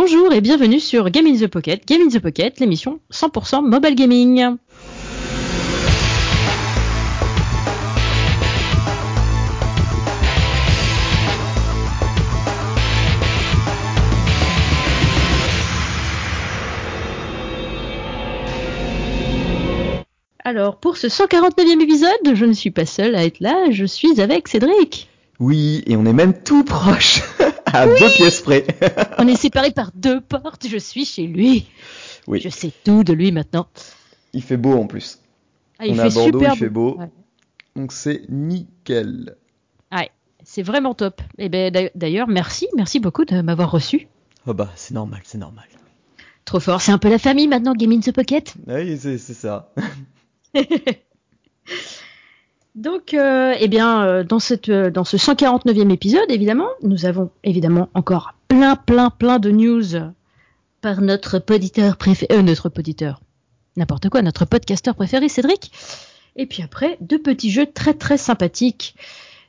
[0.00, 3.96] Bonjour et bienvenue sur Game in the Pocket, Game in the Pocket, l'émission 100% mobile
[3.96, 4.56] gaming.
[20.44, 24.20] Alors, pour ce 149e épisode, je ne suis pas seule à être là, je suis
[24.20, 25.08] avec Cédric.
[25.40, 27.20] Oui, et on est même tout proche,
[27.74, 28.66] à deux pièces près.
[29.18, 31.66] On est séparés par deux portes, je suis chez lui.
[32.26, 32.40] Oui.
[32.40, 33.68] Je sais tout de lui maintenant.
[34.32, 35.18] Il fait beau en plus.
[35.78, 36.96] Ah, il on fait est à Bordeaux, super il fait beau.
[36.98, 37.10] Ouais.
[37.76, 39.36] Donc c'est nickel.
[39.92, 40.10] Ouais,
[40.44, 41.22] c'est vraiment top.
[41.38, 44.08] Et ben d'ailleurs- merci, merci beaucoup de m'avoir reçu.
[44.46, 45.64] Oh bah, c'est normal, c'est normal.
[46.44, 48.54] Trop fort, c'est un peu la famille maintenant, Game in the Pocket.
[48.66, 49.72] Oui, c'est ça.
[52.78, 57.32] Donc, euh, eh bien, euh, dans, cette, euh, dans ce 149e épisode, évidemment, nous avons
[57.42, 60.12] évidemment encore plein, plein, plein de news
[60.80, 63.20] par notre poditeur préféré, notre poditeur,
[63.76, 65.72] n'importe quoi, notre podcasteur préféré, Cédric.
[66.36, 68.94] Et puis après, deux petits jeux très, très sympathiques.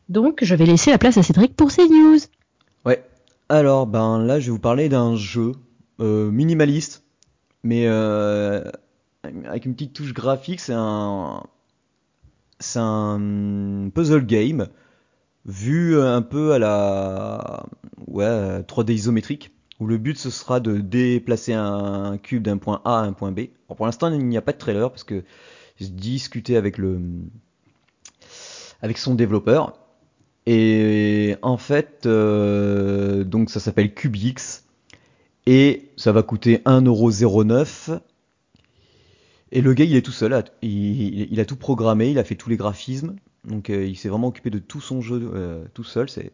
[0.09, 2.17] Donc, je vais laisser la place à Cédric pour ses news.
[2.83, 3.03] Ouais.
[3.47, 5.52] Alors, ben là, je vais vous parler d'un jeu
[5.99, 7.03] minimaliste,
[7.61, 10.61] mais avec une petite touche graphique.
[10.61, 11.43] C'est un,
[12.59, 14.67] c'est un puzzle game
[15.45, 17.65] vu un peu à la,
[18.07, 22.99] ouais, 3D isométrique, où le but ce sera de déplacer un cube d'un point A
[22.99, 23.47] à un point B.
[23.67, 25.23] Pour l'instant, il n'y a pas de trailer parce que
[25.77, 26.99] j'ai discuté avec le,
[28.81, 29.73] avec son développeur.
[30.45, 34.65] Et en fait, euh, donc ça s'appelle CubeX
[35.45, 37.99] et ça va coûter 1,09€.
[39.52, 42.50] Et le gars, il est tout seul, il, a tout programmé, il a fait tous
[42.50, 46.08] les graphismes, donc euh, il s'est vraiment occupé de tout son jeu euh, tout seul.
[46.09, 46.31] C'est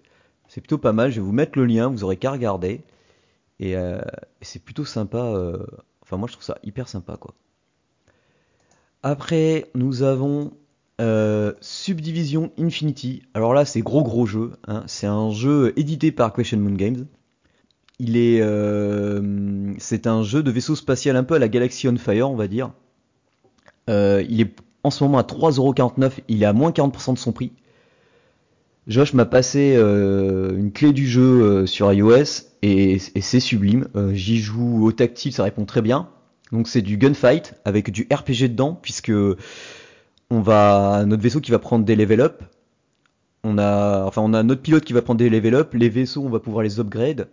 [0.61, 1.11] plutôt pas mal.
[1.11, 2.81] Je vais vous mettre le lien, vous aurez qu'à regarder.
[3.59, 4.01] Et, euh,
[4.41, 5.33] c'est plutôt sympa.
[6.01, 7.33] Enfin, moi, je trouve ça hyper sympa, quoi.
[9.01, 10.51] Après, nous avons
[11.61, 13.23] Subdivision Infinity.
[13.33, 14.51] Alors là, c'est gros gros jeu.
[14.67, 14.83] hein.
[14.87, 17.05] C'est un jeu édité par Question Moon Games.
[17.97, 18.41] Il est,
[19.79, 22.49] c'est un jeu de vaisseau spatial un peu à la Galaxy on Fire, on va
[22.49, 22.71] dire.
[23.89, 26.11] Euh, il est en ce moment à 3,49€.
[26.27, 27.51] Il est à moins 40% de son prix.
[28.87, 33.87] Josh m'a passé euh, une clé du jeu euh, sur iOS et, c'est sublime.
[33.95, 36.09] Euh, J'y joue au tactile, ça répond très bien.
[36.51, 39.11] Donc c'est du gunfight avec du RPG dedans puisque
[40.29, 42.43] on va notre vaisseau qui va prendre des level up.
[43.43, 46.23] On a enfin on a notre pilote qui va prendre des level up, les vaisseaux
[46.23, 47.27] on va pouvoir les upgrade.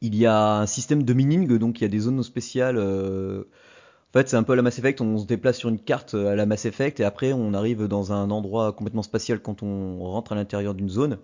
[0.00, 3.44] Il y a un système de mining donc il y a des zones spéciales euh,
[4.14, 6.14] en fait, c'est un peu à la Mass Effect, on se déplace sur une carte
[6.14, 10.04] à la Mass Effect et après on arrive dans un endroit complètement spatial quand on
[10.04, 11.18] rentre à l'intérieur d'une zone.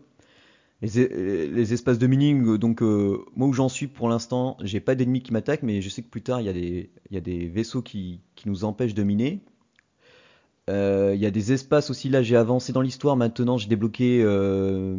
[0.82, 5.22] Les, espaces de mining, donc euh, moi où j'en suis pour l'instant, j'ai pas d'ennemis
[5.22, 8.64] qui m'attaquent, mais je sais que plus tard il y a des, vaisseaux qui, nous
[8.64, 9.40] empêchent de miner.
[10.68, 14.20] Euh, Il y a des espaces aussi, là j'ai avancé dans l'histoire, maintenant j'ai débloqué,
[14.24, 14.96] euh,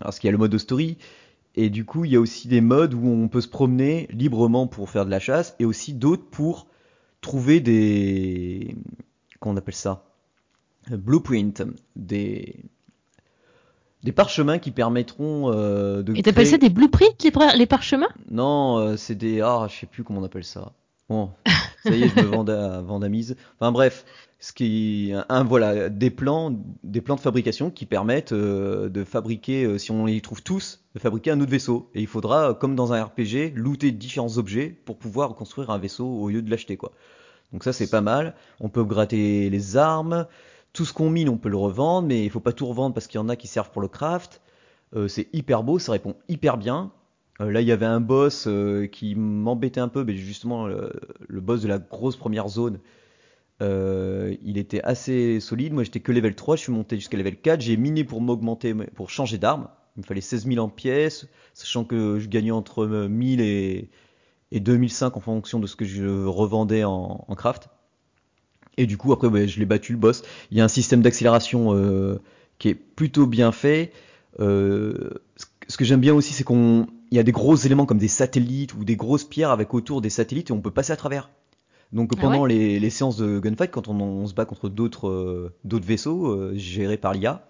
[0.00, 0.98] parce qu'il y a le mode story,
[1.56, 4.68] et du coup il y a aussi des modes où on peut se promener librement
[4.68, 6.68] pour faire de la chasse, et aussi d'autres pour
[7.22, 8.76] trouver des...
[9.40, 10.04] Comment on appelle ça
[10.90, 11.62] Blueprint,
[11.96, 12.56] des...
[14.02, 17.66] Des parchemins qui permettront euh, de Et t'appelles créer- ça des blueprints, les, par- les
[17.66, 18.08] parchemins?
[18.32, 19.40] Non, euh, c'est des.
[19.40, 20.72] Ah, je sais plus comment on appelle ça.
[21.08, 21.30] Bon,
[21.82, 23.36] ça y est, je me vanda- vandamise.
[23.58, 24.04] Enfin bref,
[24.38, 29.64] ce qui, un, voilà, des plans, des plans de fabrication qui permettent euh, de fabriquer,
[29.64, 31.90] euh, si on les trouve tous, de fabriquer un autre vaisseau.
[31.94, 35.78] Et il faudra, euh, comme dans un RPG, looter différents objets pour pouvoir construire un
[35.78, 36.92] vaisseau au lieu de l'acheter, quoi.
[37.52, 38.34] Donc ça, c'est pas mal.
[38.60, 40.26] On peut gratter les armes.
[40.72, 43.06] Tout ce qu'on mine, on peut le revendre, mais il faut pas tout revendre parce
[43.06, 44.40] qu'il y en a qui servent pour le craft.
[45.08, 46.92] C'est hyper beau, ça répond hyper bien.
[47.40, 51.40] Euh, là, il y avait un boss euh, qui m'embêtait un peu, mais justement, le,
[51.40, 52.78] boss de la grosse première zone,
[53.62, 55.72] euh, il était assez solide.
[55.72, 57.60] Moi, j'étais que level 3, je suis monté jusqu'à level 4.
[57.60, 59.68] J'ai miné pour m'augmenter, pour changer d'arme.
[59.96, 63.90] Il me fallait 16 000 en pièces, sachant que je gagnais entre euh, 1000 et,
[64.50, 67.68] et 2005 en fonction de ce que je revendais en, craft.
[68.78, 70.22] Et du coup, après, je l'ai battu le boss.
[70.50, 72.18] Il y a un système d'accélération
[72.58, 73.92] qui est plutôt bien fait.
[74.38, 78.08] Ce que j'aime bien aussi, c'est qu'on il y a des gros éléments comme des
[78.08, 81.28] satellites ou des grosses pierres avec autour des satellites et on peut passer à travers.
[81.92, 85.08] Donc Ah pendant les, les séances de gunfight, quand on, on se bat contre d'autres
[85.08, 87.46] euh, d'autres vaisseaux euh, gérés par l'IA,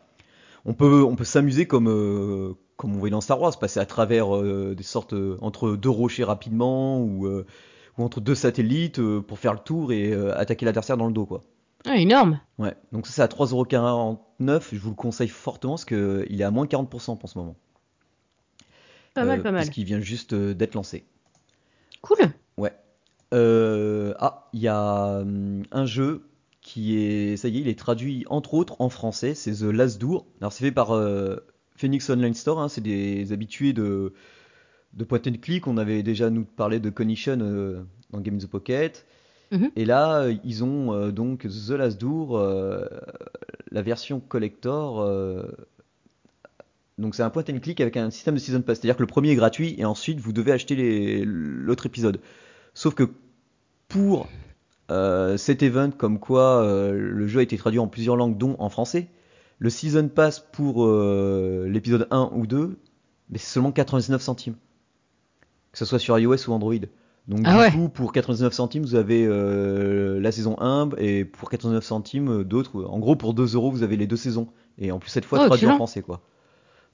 [0.65, 3.87] on peut on peut s'amuser comme euh, comme on voyait dans Star Wars, passer à
[3.87, 9.61] travers des sortes entre deux rochers rapidement ou ou entre deux satellites pour faire le
[9.61, 11.43] tour et attaquer l'adversaire dans le dos quoi.
[11.87, 12.41] Ah, énorme.
[12.59, 16.45] Ouais, donc ça c'est à 3,49€, je vous le conseille fortement parce que il est
[16.45, 17.55] à moins 40% en ce moment.
[19.15, 19.63] Pas mal, pas mal.
[19.63, 21.05] Puisqu'il vient juste euh, d'être lancé.
[22.01, 22.19] Cool.
[22.57, 22.73] Ouais.
[23.35, 26.23] Euh, ah, il y a hum, un jeu
[26.61, 30.01] qui est, ça y est, il est traduit entre autres en français, c'est The Last
[30.01, 30.27] Door.
[30.41, 31.37] Alors c'est fait par euh,
[31.77, 34.13] Phoenix Online Store, hein, c'est des habitués de,
[34.95, 35.67] de point and click.
[35.67, 39.05] On avait déjà nous parlé de Conition euh, dans Game in the Pocket.
[39.53, 39.71] Mhm.
[39.77, 42.87] Et là, euh, ils ont euh, donc The Last Door, euh,
[43.71, 45.07] la version collector.
[46.99, 49.07] Donc c'est un point and click avec un système de season pass, c'est-à-dire que le
[49.07, 52.21] premier est gratuit et ensuite vous devez acheter l'autre épisode.
[52.75, 53.11] Sauf que
[53.89, 54.29] pour
[54.91, 58.57] euh, cet event, comme quoi euh, le jeu a été traduit en plusieurs langues, dont
[58.59, 59.09] en français,
[59.59, 62.79] le season pass pour euh, l'épisode 1 ou 2,
[63.31, 64.57] mais c'est seulement 99 centimes.
[65.73, 66.75] Que ce soit sur iOS ou Android.
[67.29, 67.71] Donc Ah du ouais.
[67.71, 72.85] coup, pour 99 centimes, vous avez la saison 1 et pour 89 centimes, d'autres.
[72.85, 74.49] En gros, pour 2 euros, vous avez les deux saisons.
[74.77, 76.21] Et en plus, cette fois, Oh, traduit en français, quoi.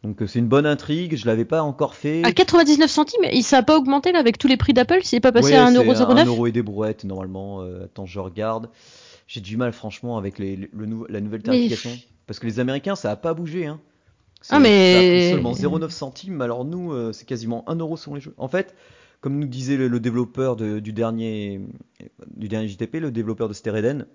[0.05, 2.23] Donc euh, c'est une bonne intrigue, je l'avais pas encore fait.
[2.25, 5.19] À 99 centimes, et ça a pas augmenté là avec tous les prix d'Apple C'est
[5.21, 7.63] pas passé Ouais, à c'est 1,09€ 1 euro et des brouettes normalement.
[7.63, 8.71] Euh, attends, je regarde.
[9.27, 10.69] J'ai du mal franchement avec les, le
[11.09, 11.91] la nouvelle Mais- tarification.
[12.27, 13.67] Parce que les Américains, ça a pas bougé.
[13.67, 13.81] Hein.
[14.51, 16.41] Ah, mais- Ça a seulement 0,9 centimes.
[16.43, 18.35] Alors nous, euh, c'est quasiment 1 euro sur les jeux.
[18.39, 18.75] En fait,
[19.21, 21.61] comme nous disait le, le développeur de- du, dernier,
[22.37, 24.07] du dernier JTP, le développeur de Stereden,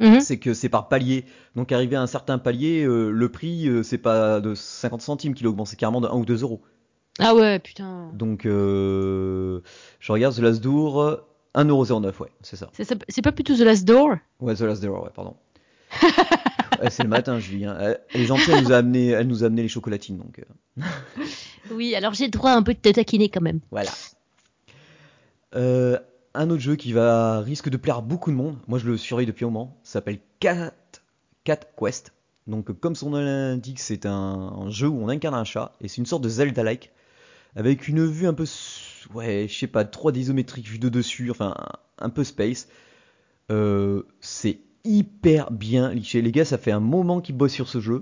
[0.00, 0.20] Mhm.
[0.20, 1.24] c'est que c'est par palier.
[1.56, 5.34] Donc arrivé à un certain palier, euh, le prix, euh, c'est pas de 50 centimes
[5.34, 6.60] qu'il augmente, c'est carrément de 1 ou 2 euros.
[7.18, 8.10] Ah ouais, putain.
[8.14, 9.60] Donc, euh,
[9.98, 12.68] je regarde The Last Door, 1,09€, ouais, c'est ça.
[12.72, 14.16] C'est ça- c'est pas plutôt The Last Door?
[14.38, 15.34] Ouais, The Last Door, ouais, pardon.
[16.80, 17.64] Ouais, c'est le matin, Julie.
[17.64, 17.76] hein.
[18.14, 20.40] Elle est gentille, elle nous a amené, elle nous a amené les chocolatines, donc
[21.72, 23.58] Oui, alors j'ai le droit un peu de te taquiner quand même.
[23.72, 23.90] voilà.
[25.56, 25.98] Euh,
[26.34, 28.56] un autre jeu qui va risque de plaire beaucoup de monde.
[28.66, 29.76] Moi, je le surveille depuis un moment.
[29.82, 30.72] Ça s'appelle Cat,
[31.44, 32.12] Quest.
[32.46, 35.98] Donc, comme son nom l'indique, c'est un, jeu où on incarne un chat et c'est
[35.98, 36.92] une sorte de Zelda-like
[37.56, 38.44] avec une vue un peu,
[39.14, 41.54] ouais, je sais pas, 3D isométrique vue de dessus, enfin
[41.98, 42.68] un peu space.
[43.50, 46.22] Euh, c'est hyper bien liché.
[46.22, 48.00] Les gars, ça fait un moment qu'ils bossent sur ce jeu.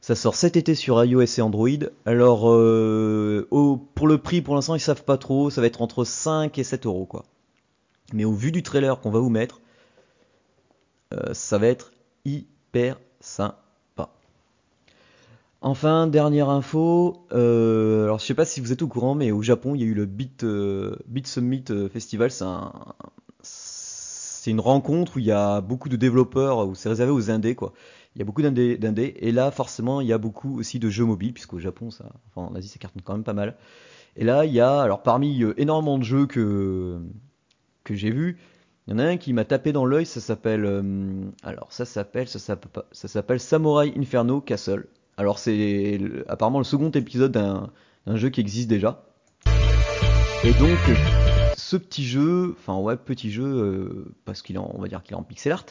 [0.00, 1.68] Ça sort cet été sur iOS et Android.
[2.06, 3.46] Alors, euh,
[3.94, 5.50] pour le prix, pour l'instant, ils savent pas trop.
[5.50, 7.24] Ça va être entre 5 et 7 euros, quoi.
[8.12, 9.60] Mais au vu du trailer qu'on va vous mettre,
[11.12, 11.92] euh, ça va être
[12.24, 13.56] hyper sympa.
[15.62, 17.26] Enfin, dernière info.
[17.32, 19.84] euh, alors, je sais pas si vous êtes au courant, mais au Japon, il y
[19.84, 22.30] a eu le Beat, euh, Beat Summit Festival.
[22.30, 22.72] C'est un,
[24.46, 27.72] une rencontre où il y a beaucoup de développeurs, où c'est réservé aux indés, quoi.
[28.16, 30.88] Il y a beaucoup d'indés, d'indés, et là, forcément, il y a beaucoup aussi de
[30.88, 33.56] jeux mobiles, puisqu'au Japon, ça, enfin, en Asie, ça cartonne quand même pas mal.
[34.16, 37.00] Et là, il y a, alors, parmi énormément de jeux que,
[37.94, 38.38] que j'ai vus,
[38.86, 40.82] il y en a un qui m'a tapé dans l'œil, ça s'appelle, euh,
[41.42, 42.38] alors, ça s'appelle, ça
[43.08, 44.86] s'appelle, Samurai Inferno Castle.
[45.16, 49.04] Alors, c'est apparemment le second épisode d'un jeu qui existe déjà.
[50.42, 50.78] Et donc,
[51.56, 55.18] ce petit jeu, enfin ouais, petit jeu, euh, parce qu'il est, va dire qu'il est
[55.18, 55.66] en pixel art.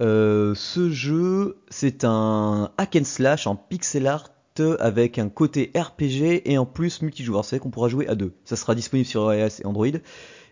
[0.00, 4.30] Euh, ce jeu, c'est un hack and slash en pixel art
[4.78, 7.44] avec un côté RPG et en plus multijoueur.
[7.44, 8.32] C'est qu'on pourra jouer à deux.
[8.44, 9.86] Ça sera disponible sur iOS et Android.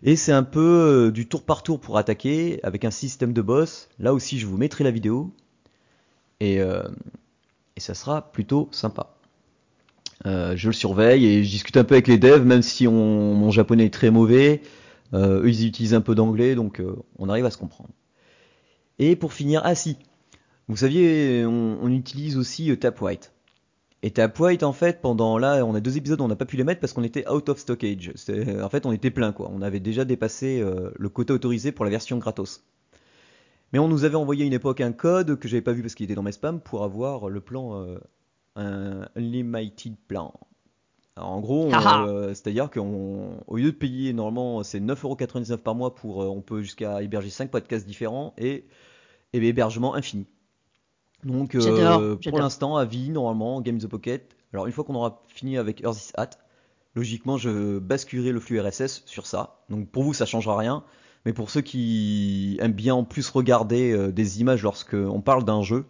[0.02, 0.60] Et c'est un peu
[1.08, 3.88] euh, du tour par tour pour attaquer avec un système de boss.
[3.98, 5.32] Là aussi, je vous mettrai la vidéo.
[6.40, 6.82] Et, euh,
[7.76, 9.14] et ça sera plutôt sympa.
[10.26, 13.34] Euh, je le surveille et je discute un peu avec les devs, même si on-
[13.34, 14.62] mon japonais est très mauvais.
[15.14, 16.82] Eux, ils utilisent un peu d'anglais, donc
[17.18, 17.90] on arrive à se comprendre.
[18.98, 19.96] Et pour finir, ah si,
[20.68, 23.32] vous saviez, on, utilise aussi euh, Tapwhite.
[24.02, 26.64] Et Tapwhite, en fait, pendant là, on a deux épisodes, on n'a pas pu les
[26.64, 28.12] mettre parce qu'on était out of stockage.
[28.14, 29.50] C'est- En fait, on était plein, quoi.
[29.52, 32.62] On avait déjà dépassé euh, le quota autorisé pour la version gratos.
[33.72, 35.94] Mais on nous avait envoyé à une époque un code que j'avais pas vu parce
[35.94, 37.98] qu'il était dans mes spams pour avoir le plan euh,
[38.56, 40.32] un unlimited plan.
[41.16, 42.06] Alors, en gros, Haha.
[42.06, 46.62] euh, c'est-à-dire qu'au lieu de payer normalement c'est 9,99€ par mois pour euh, on peut
[46.62, 48.64] jusqu'à héberger 5 podcasts différents et,
[49.34, 50.26] et hébergement infini.
[51.24, 54.36] Donc euh, pour l'instant à vie normalement Game the Pocket.
[54.52, 56.30] Alors une fois qu'on aura fini avec Earth is Hat,
[56.94, 59.60] logiquement je basculerai le flux RSS sur ça.
[59.68, 60.84] Donc pour vous ça changera rien,
[61.26, 65.44] mais pour ceux qui aiment bien en plus regarder euh, des images lorsque on parle
[65.44, 65.84] d'un jeu,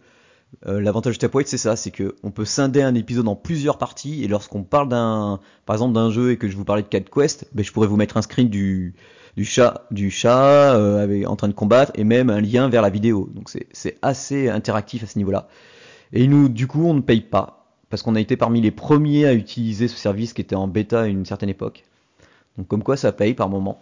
[0.65, 3.77] euh, L'avantage de Tapwhite, c'est ça, c'est que on peut scinder un épisode en plusieurs
[3.77, 6.87] parties et lorsqu'on parle d'un, par exemple d'un jeu et que je vous parlais de
[6.87, 8.95] Cat Quest, ben, je pourrais vous mettre un screen du,
[9.39, 12.81] du chat, du chat euh, avec- en train de combattre et même un lien vers
[12.81, 13.29] la vidéo.
[13.33, 15.47] Donc c'est, assez interactif à ce niveau-là.
[16.11, 19.25] Et nous, du coup, on ne paye pas parce qu'on a été parmi les premiers
[19.25, 21.85] à utiliser ce service qui était en bêta à une certaine époque.
[22.57, 23.81] Donc comme quoi ça paye par moment.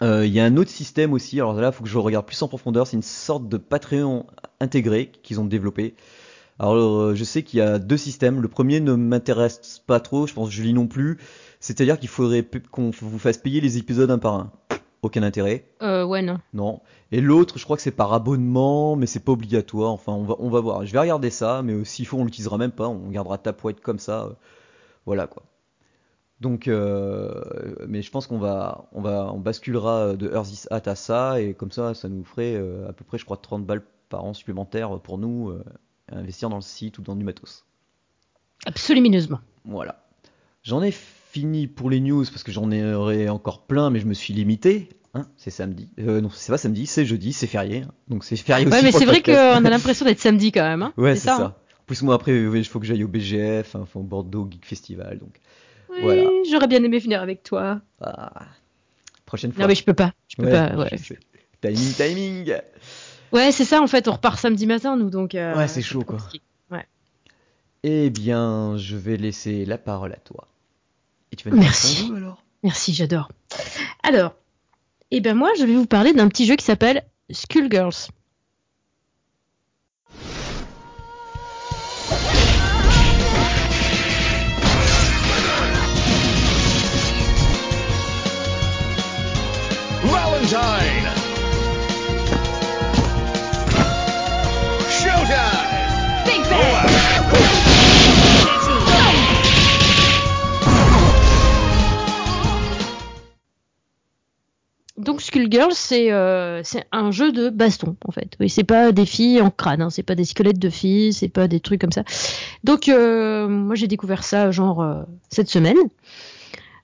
[0.00, 2.24] Euh, Il y a un autre système aussi, alors là il faut que je regarde
[2.24, 4.24] plus en profondeur, c'est une sorte de Patreon
[4.60, 5.94] intégré qu'ils ont développé.
[6.60, 8.40] Alors, euh, je sais qu'il y a deux systèmes.
[8.42, 11.18] Le premier ne m'intéresse pas trop, je pense que je lis non plus.
[11.58, 14.52] C'est-à-dire qu'il faudrait qu'on vous fasse payer les épisodes un par un.
[15.02, 15.64] Aucun intérêt.
[15.80, 16.38] Euh, ouais, non.
[16.52, 16.80] Non.
[17.12, 19.90] Et l'autre, je crois que c'est par abonnement, mais c'est pas obligatoire.
[19.92, 20.84] Enfin, on va, on va voir.
[20.84, 22.88] Je vais regarder ça, mais euh, s'il faut, on l'utilisera même pas.
[22.88, 24.24] On gardera Tap White comme ça.
[24.26, 24.32] euh,
[25.06, 25.44] voilà quoi.
[26.40, 27.32] Donc, euh,
[27.86, 31.40] mais je pense qu'on va, on va, on basculera de Earth is Hat à ça,
[31.40, 34.24] et comme ça, ça nous ferait euh, à peu près, je crois, 30 balles par
[34.24, 35.62] an supplémentaires pour nous euh,
[36.12, 37.64] investir dans le site ou dans du matos.
[38.66, 39.40] Absolument.
[39.64, 40.04] Voilà.
[40.62, 44.14] J'en ai fini pour les news parce que j'en aurais encore plein, mais je me
[44.14, 44.88] suis limité.
[45.14, 45.88] Hein, c'est samedi.
[45.98, 47.82] Euh, non, c'est pas samedi, c'est jeudi, c'est férié.
[47.82, 47.90] hein.
[48.08, 48.74] Donc c'est férié aussi.
[48.76, 50.82] Ouais, mais c'est vrai qu'on a l'impression d'être samedi quand même.
[50.82, 51.56] Hein Ouais, c'est ça.
[51.80, 55.18] En plus, moi après, il faut que j'aille au BGF, enfin, au Bordeaux Geek Festival.
[55.18, 55.40] Donc,
[55.90, 56.28] oui, Voilà.
[56.48, 57.80] j'aurais bien aimé venir avec toi.
[58.00, 58.44] ah,
[59.26, 59.62] prochaine fois.
[59.62, 60.12] Non, mais je peux pas.
[60.28, 60.76] Je peux Ouais, pas.
[60.76, 60.90] Ouais.
[61.60, 62.54] Timing, timing.
[63.32, 64.08] Ouais c'est ça en fait.
[64.08, 65.34] On repart samedi matin, nous, donc.
[65.34, 66.18] euh, Ouais, c'est chaud, quoi.
[66.18, 66.44] compliqué.
[67.82, 70.48] Eh bien, je vais laisser la parole à toi.
[71.32, 72.08] Et tu vas nous Merci.
[72.08, 73.30] jeu, alors Merci, j'adore.
[74.02, 74.34] Alors,
[75.10, 78.10] eh ben moi, je vais vous parler d'un petit jeu qui s'appelle Skullgirls.
[105.10, 108.30] Donc Skullgirls, c'est euh, c'est un jeu de baston en fait.
[108.38, 111.28] Oui, c'est pas des filles en crâne, hein, c'est pas des squelettes de filles, c'est
[111.28, 112.04] pas des trucs comme ça.
[112.62, 115.76] Donc euh, moi j'ai découvert ça genre euh, cette semaine.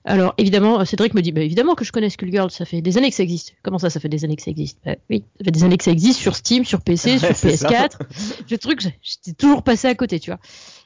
[0.03, 3.09] Alors évidemment, Cédric me dit bah, évidemment que je connais Skullgirls, ça fait des années
[3.09, 3.55] que ça existe.
[3.63, 4.77] Comment ça, ça fait des années que ça existe?
[4.85, 7.33] Bah, Oui, ça fait des années que ça existe sur Steam, sur PC, sur Ouais,
[7.33, 7.69] c'est ça.
[7.69, 7.91] PS4.
[8.49, 10.39] Le truc, j'ai- j'étais toujours passé à côté, tu vois.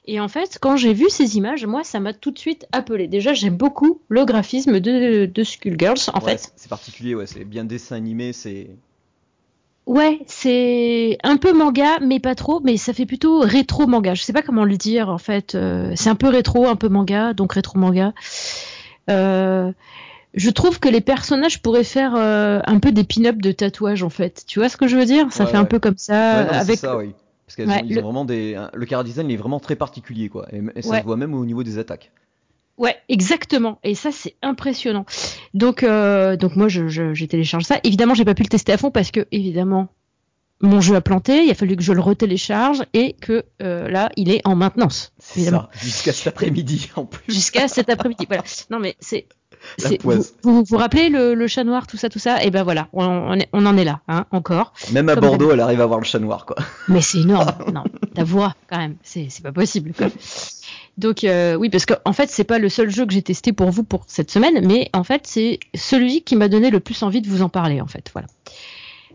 [0.05, 3.07] Et en fait, quand j'ai vu ces images, moi, ça m'a tout de suite appelé.
[3.07, 6.51] Déjà, j'aime beaucoup le graphisme de, de Skullgirls, en Ouais, fait.
[6.55, 7.27] c'est- particulier, ouais.
[7.27, 8.69] C'est bien dessin animé, c'est.
[9.87, 14.13] Ouais, c'est un peu manga, mais pas trop, mais ça fait plutôt rétro manga.
[14.13, 15.55] Je sais pas comment le dire, en fait.
[15.55, 18.13] Euh, c'est un peu rétro, un peu manga, donc rétro manga.
[19.09, 19.71] Euh,
[20.35, 24.09] je trouve que les personnages pourraient faire euh, un peu des pin-up de tatouage, en
[24.09, 24.43] fait.
[24.47, 25.31] Tu vois ce que je veux dire?
[25.31, 27.13] Ça Ouais, fait un peu comme ça, Ouais, non, avec ça, oui.
[27.55, 28.61] Parce qu'ils Ouais, ont, le- ont vraiment des.
[28.73, 30.47] Le chara design il est vraiment très particulier, quoi.
[30.53, 30.99] Et, et ça Ouais.
[30.99, 32.11] se voit même au niveau des attaques.
[32.77, 33.79] Ouais, exactement.
[33.83, 35.05] Et ça, c'est impressionnant.
[35.53, 37.79] Donc, euh, donc moi, je, je- j'ai téléchargé ça.
[37.83, 39.89] Évidemment, j'ai pas pu le tester à fond parce que, évidemment,
[40.61, 41.43] mon jeu a planté.
[41.43, 45.11] Il a fallu que je le retélécharge et que euh, là, il est en maintenance.
[45.19, 45.67] C'est Évidemment.
[45.73, 45.79] ça.
[45.79, 47.21] Jusqu'à cet après-midi, en plus.
[47.31, 48.25] Jusqu'à cet après-midi.
[48.27, 48.43] Voilà.
[48.71, 49.27] Non, mais c'est.
[49.83, 52.43] La Vous, vous vous rappelez le, le chat noir, tout ça, tout ça?
[52.43, 54.73] Et ben voilà, on, on, est- on en est là, hein, encore.
[54.91, 56.55] Même à Comme Bordeaux, elle arrive à voir le chat noir, quoi.
[56.87, 57.51] Mais c'est énorme.
[57.73, 57.83] non,
[58.15, 59.93] ta voix, quand même, c'est pas possible.
[59.97, 60.07] Quoi.
[60.97, 63.69] Donc euh, oui, parce qu'en fait, c'est pas le seul jeu que j'ai testé pour
[63.71, 67.21] vous pour cette semaine, mais en fait, c'est celui qui m'a donné le plus envie
[67.21, 68.09] de vous en parler, en fait.
[68.13, 68.27] Voilà.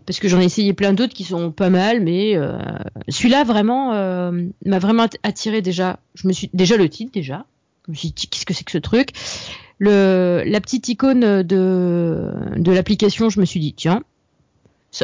[0.07, 2.57] Parce que j'en ai essayé plein d'autres qui sont pas mal, mais euh,
[3.09, 4.31] celui-là vraiment euh,
[4.65, 5.99] m'a vraiment att- attiré déjà.
[6.15, 7.45] Je me suis déjà le titre déjà.
[7.87, 9.11] Je me suis dit qu'est-ce que c'est que ce truc?
[9.78, 14.02] Le la petite icône de de l'application, je me suis dit tiens,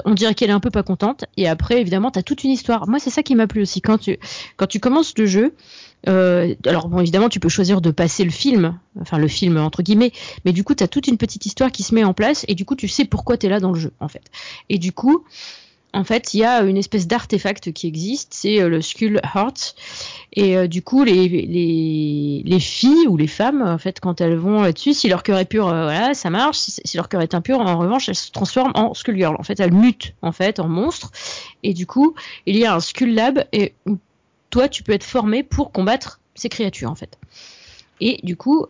[0.05, 1.25] on dirait qu'elle est un peu pas contente.
[1.37, 2.88] Et après, évidemment, tu as toute une histoire.
[2.88, 3.81] Moi, c'est ça qui m'a plu aussi.
[3.81, 4.19] Quand tu,
[4.57, 5.55] quand tu commences le jeu,
[6.09, 9.83] euh, alors bon, évidemment, tu peux choisir de passer le film, enfin le film entre
[9.83, 10.12] guillemets,
[10.45, 12.55] mais du coup, tu as toute une petite histoire qui se met en place et
[12.55, 14.25] du coup, tu sais pourquoi tu es là dans le jeu, en fait.
[14.69, 15.25] Et du coup,
[15.95, 19.75] en fait, il y a une espèce d'artefact qui existe, c'est euh, le Skull Heart.
[20.33, 24.37] Et euh, du coup, les, les, les filles ou les femmes, en fait, quand elles
[24.37, 26.59] vont là-dessus, si leur cœur est pur, euh, voilà, ça marche.
[26.59, 29.37] Si, leur cœur est impur, en revanche, elles se transforment en Skull Girl.
[29.39, 31.11] En fait, elles mutent, en fait, en monstres.
[31.63, 32.15] Et du coup,
[32.47, 33.99] il y a un Skull Lab et où
[34.49, 37.19] toi, tu peux être formé pour combattre ces créatures, en fait.
[38.01, 38.67] Et du coup,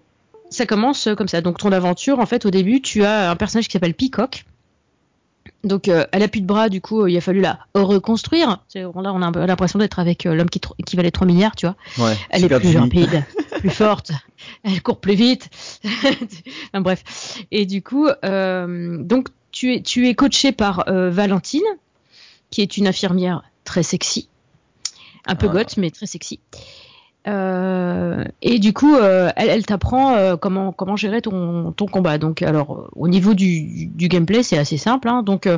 [0.51, 1.41] ça commence comme ça.
[1.41, 4.45] Donc, ton aventure, en fait, au début, tu as un personnage qui s'appelle Peacock.
[5.65, 8.65] Donc, euh, elle a plus de bras, du coup, euh, il a fallu la reconstruire.
[8.75, 11.77] Là, on a l'impression d'être avec euh, l'homme qui, valait 3 milliards, tu vois.
[12.05, 12.17] Ouais.
[12.31, 13.25] Elle est plus rapide,
[13.61, 14.11] plus forte,
[14.65, 15.51] elle court plus vite.
[15.85, 17.39] enfin, bref.
[17.53, 21.63] Et du coup, euh, donc tu es, tu es coaché par Valentine,
[22.51, 24.29] qui est une infirmière très sexy,
[25.27, 25.53] un peu Ah.
[25.53, 26.41] goth mais très sexy.
[27.29, 32.19] Euh, et du coup, euh, elle, t'apprend euh, comment comment gérer ton, ton combat.
[32.19, 35.09] Donc, alors au niveau du, du gameplay, c'est assez simple.
[35.09, 35.23] Hein.
[35.23, 35.49] Donc,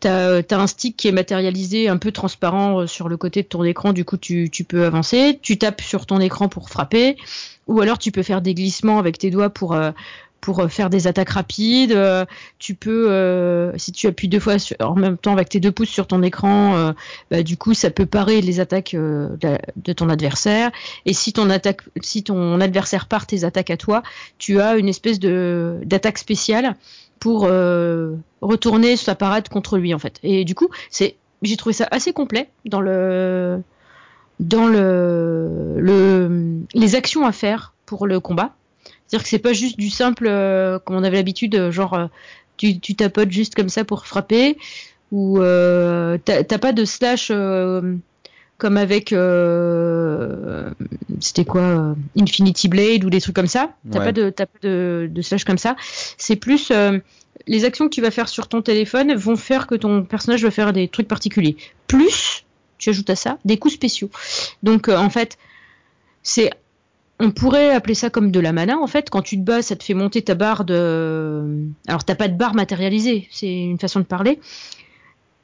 [0.00, 3.64] t'as as un stick qui est matérialisé, un peu transparent sur le côté de ton
[3.64, 3.92] écran.
[3.92, 5.38] Du coup, tu, tu peux avancer.
[5.42, 7.16] Tu tapes sur ton écran pour frapper,
[7.66, 9.76] ou alors tu peux faire des glissements avec tes doigts pour
[10.40, 11.92] pour euh, faire des attaques rapides.
[11.92, 12.24] euh,
[12.58, 15.72] tu peux, euh, si tu appuies deux fois sur- en même temps avec tes deux
[15.72, 16.92] pouces sur ton écran, euh,
[17.30, 19.28] bah, du coup, ça peut parer les attaques euh,
[19.76, 20.70] de, ton adversaire.
[21.06, 24.02] Et si ton attaque, si ton adversaire part tes attaques à toi,
[24.38, 26.76] tu as une espèce de d'attaque spéciale
[27.18, 27.42] pour
[28.40, 30.18] retourner sa parade contre lui en fait.
[30.22, 33.60] Et du coup, c'est, j'ai trouvé ça assez complet dans le
[34.38, 38.54] dans le, le les actions à faire pour le combat.
[39.10, 42.06] C'est-à-dire que c'est pas juste du simple, euh, comme on avait l'habitude, euh, genre euh,
[42.56, 44.56] tu, tu tapotes juste comme ça pour frapper,
[45.10, 47.96] ou euh, t'as pas de slash euh,
[48.56, 49.08] comme avec
[51.20, 53.70] c'était quoi Infinity Blade ou des trucs comme ça.
[53.90, 54.04] T'as Ouais.
[54.04, 55.74] pas de t'as pas de, de slash comme ça.
[56.16, 56.70] C'est plus
[57.48, 60.50] les actions que tu vas faire sur ton téléphone vont faire que ton personnage va
[60.52, 61.56] faire des trucs particuliers.
[61.88, 62.44] Plus
[62.78, 64.10] tu ajoutes à ça des coups spéciaux.
[64.62, 65.36] Donc en fait,
[66.22, 66.50] c'est
[67.20, 69.10] on pourrait appeler ça comme de la mana en fait.
[69.10, 71.66] Quand tu te bats, ça te fait monter ta barre de.
[71.86, 74.40] Alors t'as pas de barre matérialisée, c'est une façon de parler.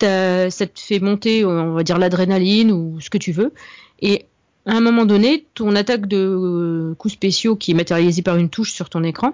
[0.00, 3.52] Ça te fait monter, on va dire l'adrénaline ou ce que tu veux.
[4.00, 4.26] Et
[4.66, 8.50] à un moment donné, ton attaque de euh, coups spéciaux qui est matérialisée par une
[8.50, 9.32] touche sur ton écran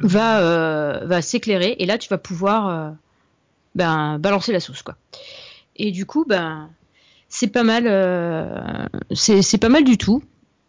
[0.00, 2.90] va euh, s'éclairer et là tu vas pouvoir euh,
[3.74, 4.96] ben, balancer la sauce quoi.
[5.76, 6.68] Et du coup ben
[7.28, 7.84] c'est pas mal,
[9.12, 10.22] c'est pas mal du tout.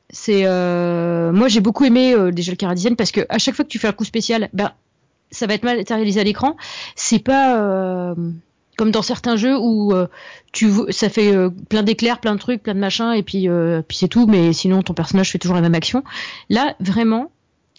[0.10, 3.66] C'est euh, moi j'ai beaucoup aimé euh, déjà le Caradisienne parce que à chaque fois
[3.66, 4.72] que tu fais un coup spécial, ben
[5.32, 6.56] ça va être matérialisé à l'écran.
[6.96, 8.16] C'est pas euh,
[8.78, 10.08] comme dans certains jeux où euh,
[10.52, 13.82] tu ça fait euh, plein d'éclairs, plein de trucs, plein de machins et puis euh,
[13.88, 14.28] puis c'est tout.
[14.28, 16.04] Mais sinon ton personnage fait toujours la même action.
[16.50, 17.32] Là vraiment,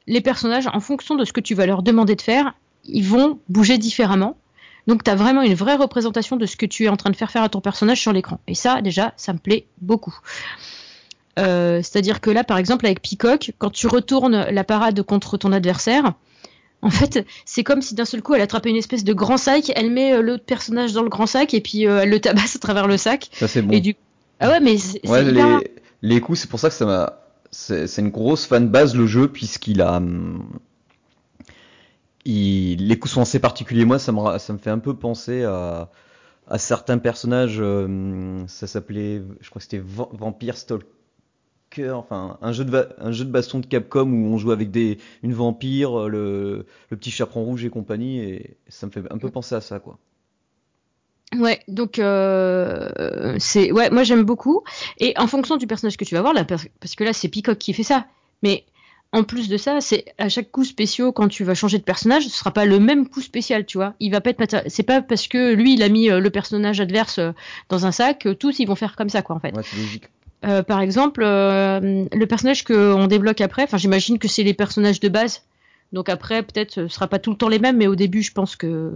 [0.07, 2.55] les personnages en fonction de ce que tu vas leur demander de faire,
[2.85, 4.37] ils vont bouger différemment.
[4.87, 7.17] Donc tu as vraiment une vraie représentation de ce que tu es en train de
[7.17, 8.41] faire faire à ton personnage sur l'écran.
[8.47, 10.17] Et ça, déjà, ça me plaît beaucoup.
[11.39, 15.53] Euh, C'est-à-dire que là, par exemple, avec Peacock, quand tu retournes la parade contre ton
[15.53, 16.15] adversaire,
[16.83, 19.73] en fait, c'est comme si d'un seul coup, elle attrapait une espèce de grand sac,
[19.75, 22.57] elle met euh, l'autre personnage dans le grand sac et puis euh, elle le tabasse
[22.57, 23.29] à travers le sac.
[23.33, 23.73] Ça c'est bon.
[23.73, 23.97] Et du
[24.41, 25.71] ah ouais, mais c'est Ouais, c'est hyper- les,
[26.03, 27.19] les coups, c'est pour ça que ça m'a.
[27.51, 29.97] C'est une grosse fan base le jeu, puisqu'il a.
[29.97, 30.45] hum,
[32.25, 33.85] il- les coups sont assez particuliers.
[33.85, 35.91] Moi, ça me, ça me fait un peu penser à,
[36.49, 37.59] à certains personnages.
[37.61, 39.23] euh, ça s'appelait.
[39.41, 40.57] Je crois que c'était Va- Vampire
[41.77, 41.93] Stalker.
[41.93, 44.71] Enfin, un jeu, de va- un jeu de baston de Capcom où on joue avec
[44.71, 48.21] des, une vampire, le, le petit chaperon rouge et compagnie.
[48.21, 49.99] Et ça me fait un peu penser à ça, quoi.
[51.35, 54.63] Ouais, donc euh, c'est ouais, moi j'aime beaucoup.
[54.99, 57.59] Et en fonction du personnage que tu vas voir là, parce, que là c'est Peacock
[57.59, 58.07] qui fait ça.
[58.43, 58.65] Mais
[59.13, 62.25] en plus de ça, c'est à chaque coup spécial quand tu vas changer de personnage,
[62.25, 63.95] ce sera pas le même coup spécial, tu vois.
[63.99, 66.81] Il va pas être c'est pas parce que lui il a mis euh, le personnage
[66.81, 67.33] adverse euh,
[67.69, 69.55] dans un sac que tous ils vont faire comme ça quoi en fait.
[69.55, 70.05] Ouais, c'est logique.
[70.47, 75.01] Euh, par exemple, euh, le personnage qu'on débloque après, enfin j'imagine que c'est les personnages
[75.01, 75.43] de base.
[75.93, 78.33] Donc après, peut-être ce sera pas tout le temps les mêmes, mais au début, je
[78.33, 78.93] pense que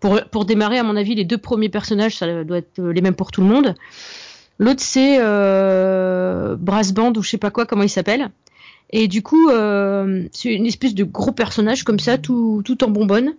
[0.00, 3.14] pour, pour démarrer, à mon avis, les deux premiers personnages, ça doit être les mêmes
[3.14, 3.74] pour tout le monde.
[4.58, 8.30] L'autre, c'est euh, Brass Band ou je sais pas quoi, comment il s'appelle.
[8.90, 12.88] Et du coup, euh, c'est une espèce de gros personnage comme ça, tout, tout en
[12.90, 13.34] bonbonne.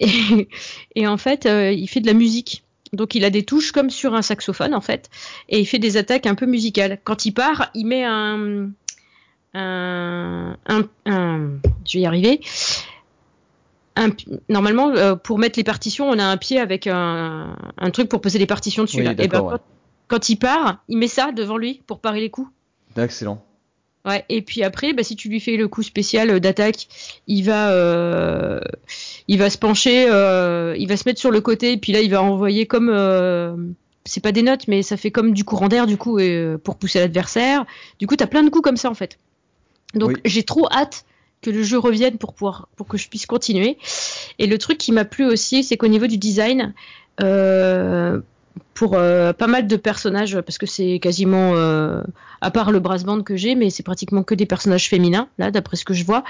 [0.00, 2.63] Et, en fait, il fait de la musique.
[2.94, 5.10] Donc il a des touches comme sur un saxophone en fait,
[5.48, 6.98] et il fait des attaques un peu musicales.
[7.04, 8.70] Quand il part, il met un,
[9.54, 11.50] un, un, un-
[11.86, 12.40] je vais y arriver.
[13.96, 14.08] Un,
[14.48, 18.20] normalement, euh, pour mettre les partitions, on a un pied avec un, un truc pour
[18.20, 18.98] poser les partitions dessus.
[18.98, 19.12] Oui, là.
[19.12, 19.50] Et ben, ouais.
[19.52, 19.60] quand,
[20.08, 22.50] quand il part, il met ça devant lui pour parer les coups.
[22.96, 23.44] Excellent.
[24.04, 26.88] Ouais, et puis après, bah, si tu lui fais le coup spécial euh, d'attaque,
[27.26, 28.60] il va, euh,
[29.28, 32.02] il va se pencher, euh, il va se mettre sur le côté, et puis là,
[32.02, 33.56] il va envoyer comme, euh,
[34.04, 36.76] c'est pas des notes, mais ça fait comme du courant d'air du coup, et, pour
[36.76, 37.64] pousser l'adversaire.
[37.98, 39.18] Du coup, t'as plein de coups comme ça en fait.
[39.94, 40.20] Donc, Oui.
[40.26, 41.06] j'ai trop hâte
[41.40, 43.78] que le jeu revienne pour pouvoir, pour que je puisse continuer.
[44.38, 46.74] Et le truc qui m'a plu aussi, c'est qu'au niveau du design,
[47.22, 48.20] euh,
[48.74, 52.02] pour euh, pas mal de personnages, parce que c'est quasiment, euh,
[52.40, 55.50] à part le brass band que j'ai, mais c'est pratiquement que des personnages féminins, là,
[55.50, 56.24] d'après ce que je vois.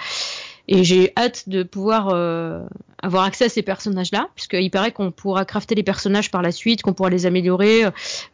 [0.67, 2.63] Et j'ai hâte de pouvoir euh,
[3.03, 6.83] avoir accès à ces personnages-là, puisqu'il paraît qu'on pourra crafter les personnages par la suite,
[6.83, 7.85] qu'on pourra les améliorer.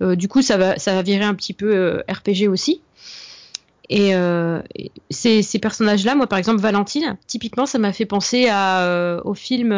[0.00, 2.80] Euh, du coup, ça va, ça va virer un petit peu euh, RPG aussi.
[3.88, 8.46] Et euh, et ces, ces personnages-là, moi par exemple Valentine, typiquement, ça m'a fait penser
[8.48, 9.72] à, au film.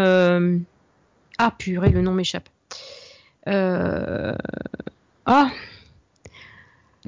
[1.39, 2.51] Ah purée, le nom m'échappe.
[3.49, 4.35] Euh...
[5.27, 5.51] Ah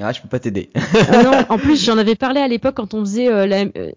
[0.01, 0.71] Ah, je peux pas t'aider.
[0.75, 3.93] ah non, en plus j'en avais parlé à l'époque quand on faisait euh, la, euh,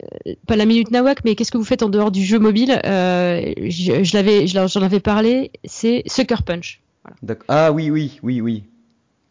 [0.46, 3.54] pas la minute nawak, mais qu'est-ce que vous faites en dehors du jeu mobile euh,
[3.68, 6.82] je, l'avais, j'en avais parlé, c'est Sucker Punch.
[7.24, 7.46] D'accord.
[7.48, 8.64] Ah oui, oui, oui, oui.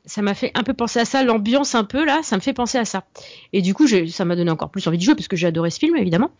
[0.07, 2.53] Ça m'a fait un peu penser à ça, l'ambiance un peu là, ça me fait
[2.53, 3.05] penser à ça.
[3.53, 5.71] Et du coup, ça m'a donné encore plus envie de jouer parce que j'ai adoré
[5.71, 6.31] ce film évidemment.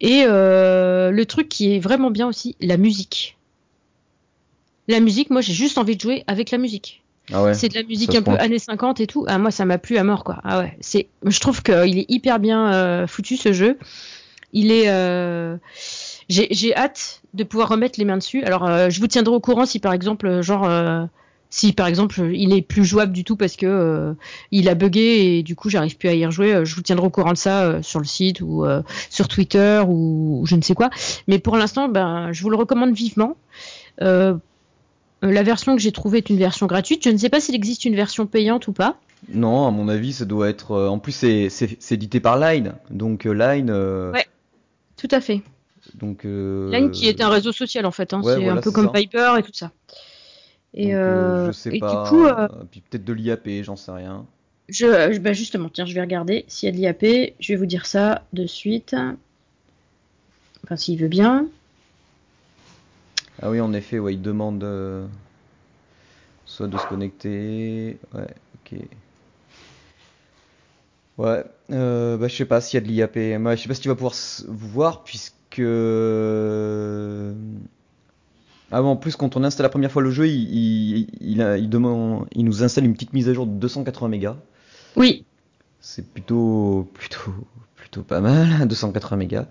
[0.00, 3.36] Et le truc qui est vraiment bien aussi, la musique.
[4.88, 7.02] La musique, moi j'ai juste envie de jouer avec la musique.
[7.32, 7.54] Ah ouais.
[7.54, 9.24] C'est de la musique un peu années 50 et tout.
[9.28, 10.40] Ah, moi, ça m'a plu à mort, quoi.
[10.42, 11.06] Ah ouais, c'est.
[11.24, 13.78] Je trouve qu'il est hyper bien euh, foutu ce jeu.
[14.52, 14.88] Il est.
[14.90, 15.56] euh,
[16.28, 18.42] J'ai j'ai hâte de pouvoir remettre les mains dessus.
[18.42, 20.68] Alors, euh, je vous tiendrai au courant si, par exemple, genre,
[21.48, 24.14] si par exemple, il est plus jouable du tout parce que
[24.50, 26.64] il a bugué et du coup, j'arrive plus à y rejouer.
[26.66, 28.64] Je vous tiendrai au courant de ça sur le site ou
[29.10, 30.90] sur Twitter ou, ou je ne sais quoi.
[31.28, 33.36] Mais pour l'instant, ben, je vous le recommande vivement.
[34.00, 34.34] Euh,
[35.30, 37.04] la version que j'ai trouvée est une version gratuite.
[37.04, 38.98] Je ne sais pas s'il existe une version payante ou pas.
[39.32, 40.72] Non, à mon avis, ça doit être.
[40.72, 43.70] euh, En plus, c'est c'est- c'est édité par Line, donc euh, Line.
[43.70, 44.26] euh, Ouais.
[44.96, 45.42] Tout à fait.
[45.94, 46.24] Donc.
[46.24, 48.12] euh, Line qui est un réseau social en fait.
[48.14, 48.20] hein.
[48.22, 48.92] ouais, c'est voilà, un peu c'est comme ça.
[48.92, 49.70] Piper et tout ça.
[50.74, 52.04] Et, donc, euh, euh, je sais et pas.
[52.04, 54.26] du coup, euh, Puis peut-être de l'IAP, j'en sais rien.
[54.68, 57.34] je, je- bah justement, tiens, je vais regarder s'il y a de l'IAP.
[57.40, 58.96] Je vais vous dire ça de suite.
[60.64, 61.46] Enfin, s'il veut bien.
[63.42, 65.06] Ah oui, en effet, ouais, il demande euh,
[66.46, 67.98] soit de se connecter.
[68.14, 68.78] Ouais, ok.
[71.18, 73.16] Ouais, euh, bah, je sais pas s'il y a de l'IAP.
[73.38, 74.14] Moi, je sais pas si tu vas pouvoir
[74.48, 75.60] voir, puisque.
[78.70, 81.42] Ah bon, en plus, quand on installe la première fois le jeu, il, il, il,
[81.42, 84.36] a- il demande, il nous installe une petite mise à jour de 280 mégas.
[84.96, 85.24] Oui.
[85.80, 87.32] C'est plutôt, plutôt,
[87.76, 89.46] plutôt pas mal, 280 mégas.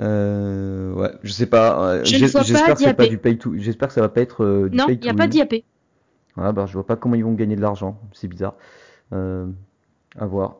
[0.00, 1.82] Euh, ouais, je sais pas.
[1.94, 3.10] euh, Je pas J'espère que c'est pas d'IAP.
[3.10, 3.52] du pay to.
[3.56, 5.54] J'espère que ça va pas être euh, du Non, pay il n'y a pas d'IAP.
[6.36, 8.00] Ah bah je vois pas comment ils vont gagner de l'argent.
[8.14, 8.54] C'est bizarre.
[9.12, 9.46] Euh,
[10.18, 10.56] à voir.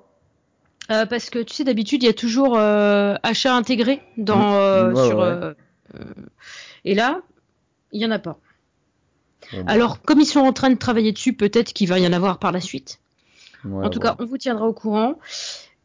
[0.90, 4.36] Euh, parce que tu sais, d'habitude, il y a toujours achat intégré dans,
[4.90, 4.94] Mm.
[4.94, 5.18] Ouais, sur.
[5.18, 5.54] ouais.
[6.84, 7.20] et là,
[7.92, 8.38] il y en a pas.
[9.52, 12.06] Bon, bah, Alors, comme ils sont en train de travailler dessus, peut-être qu'il va y
[12.06, 13.00] en avoir par la suite.
[13.64, 14.00] En tout voilà.
[14.00, 15.18] cas, on vous tiendra au courant.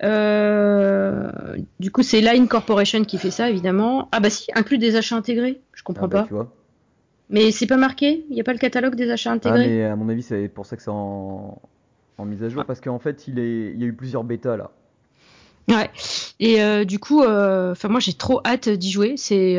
[0.04, 1.32] Euh,
[1.80, 4.10] du coup, c'est Line Corporation qui fait ça, évidemment.
[4.12, 5.62] Ah bah si, inclut des achats intégrés.
[5.74, 6.28] Je comprends Ah bah, pas.
[6.28, 6.52] tu vois.
[7.30, 8.26] Mais c'est pas marqué?
[8.30, 9.68] Il n'y a pas le catalogue des achats Ah intégrés?
[9.68, 11.60] mais à mon avis c'est pour ça que c'est en,
[12.20, 12.66] en mise à jour Ah.
[12.68, 14.70] parce qu'en fait il est, il y a eu plusieurs bêtas là.
[15.68, 15.90] Ouais.
[16.40, 19.16] Et euh, du coup, euh, enfin moi j'ai trop hâte d'y jouer.
[19.18, 19.56] C'est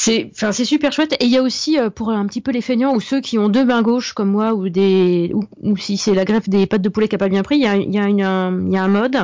[0.00, 1.14] c'est enfin c'est super chouette.
[1.14, 3.36] Et il y a aussi euh, pour un petit peu les feignants ou ceux qui
[3.36, 6.82] ont deux mains gauches comme moi ou des ou, si c'est la greffe des pattes
[6.82, 9.16] de poulet qui a pas bien pris, il y a, il y a un, mode,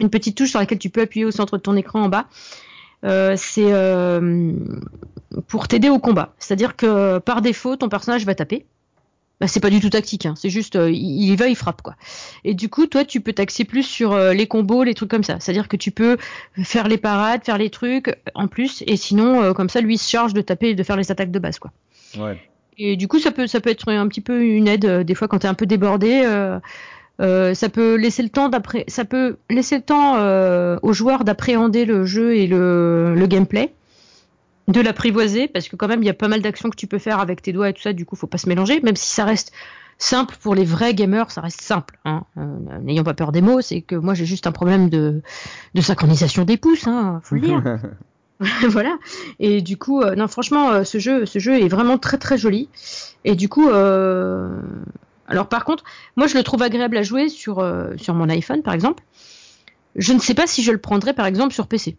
[0.00, 2.26] une petite touche sur laquelle tu peux appuyer au centre de ton écran en bas.
[3.04, 4.52] Euh, c'est euh,
[5.48, 6.34] pour t'aider au combat.
[6.38, 8.66] C'est-à-dire que par défaut, ton personnage va taper.
[9.38, 10.32] Bah, c'est pas du tout tactique, hein.
[10.34, 11.94] c'est juste euh, il y va, il frappe quoi.
[12.42, 15.24] Et du coup, toi, tu peux t'axer plus sur euh, les combos, les trucs comme
[15.24, 15.36] ça.
[15.40, 16.16] C'est-à-dire que tu peux
[16.62, 19.96] faire les parades, faire les trucs euh, en plus, et sinon, euh, comme ça, lui
[19.96, 21.70] il se charge de taper et de faire les attaques de base quoi.
[22.16, 22.40] Ouais.
[22.78, 25.28] Et du coup, ça peut, ça peut être un petit peu une aide des fois
[25.28, 26.22] quand t'es un peu débordé.
[27.18, 32.04] ça peut laisser le temps d'après, ça peut laisser le temps aux joueurs d'appréhender le
[32.04, 33.72] jeu et le, le gameplay,
[34.68, 36.98] de l'apprivoiser parce que quand même il y a pas mal d'actions que tu peux
[36.98, 37.92] faire avec tes doigts et tout ça.
[37.92, 39.52] Du coup, faut pas se mélanger, même si ça reste
[39.98, 41.98] simple pour les vrais gamers, ça reste simple.
[42.04, 42.24] Hein.
[42.36, 45.22] Euh, N'ayons pas peur des mots, c'est que moi j'ai juste un problème de,
[45.74, 47.62] de synchronisation des pouces, hein, faut le dire.
[48.68, 48.98] voilà.
[49.38, 52.36] Et du coup, euh, non, franchement, euh, ce jeu, ce jeu est vraiment très très
[52.36, 52.68] joli.
[53.24, 54.60] Et du coup, euh,
[55.26, 55.84] alors par contre,
[56.16, 59.02] moi je le trouve agréable à jouer sur euh, sur mon iPhone, par exemple.
[59.94, 61.96] Je ne sais pas si je le prendrais, par exemple, sur PC.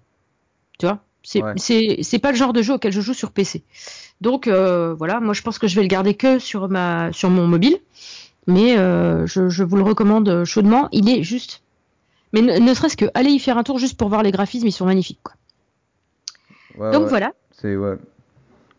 [0.78, 2.20] Tu vois, c'est Ouais.
[2.22, 3.64] pas le genre de jeu auquel je joue sur PC.
[4.22, 7.30] Donc euh, voilà, moi je pense que je vais le garder que sur ma sur
[7.30, 7.78] mon mobile.
[8.48, 10.88] Mais euh, je, je vous le recommande chaudement.
[10.94, 11.64] Il est juste.
[12.32, 14.68] Mais ne, ne serait-ce que aller y faire un tour juste pour voir les graphismes,
[14.68, 15.20] ils sont magnifiques.
[15.22, 15.34] Quoi.
[16.78, 17.10] Ouais, Donc ouais.
[17.10, 17.34] voilà.
[17.52, 17.98] C'est ouais.